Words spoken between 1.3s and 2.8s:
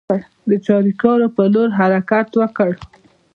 پر لور حرکت وکړ.